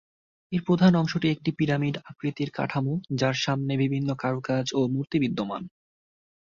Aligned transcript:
এর 0.51 0.61
প্রধান 0.63 0.93
অংশটি 0.95 1.27
একটি 1.31 1.49
পিরামিড 1.51 1.95
আকৃতির 2.05 2.49
কাঠামো 2.51 2.93
যার 3.11 3.35
সামনে 3.35 3.73
বিভিন্ন 3.77 4.09
কারুকাজ 4.15 4.65
ও 4.73 4.81
মূর্তি 4.87 5.17
বিদ্যমান। 5.19 5.63